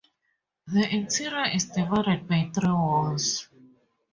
The 0.65 0.89
interior 0.95 1.51
is 1.51 1.65
divided 1.65 2.27
by 2.27 2.49
three 2.55 2.71
walls. 2.71 3.47